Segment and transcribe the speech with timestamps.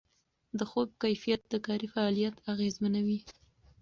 [0.57, 3.19] د خوب کیفیت د کاري فعالیت اغېزمنوي.